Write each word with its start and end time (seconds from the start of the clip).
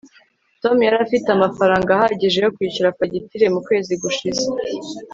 tom 0.61 0.77
yari 0.85 0.97
afite 1.05 1.27
amafaranga 1.31 1.89
ahagije 1.93 2.37
yo 2.41 2.51
kwishyura 2.55 2.95
fagitire 2.97 3.45
mu 3.53 3.59
kwezi 3.67 3.93
gushize 4.03 4.45